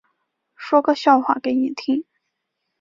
[0.55, 2.05] 说个笑话给你听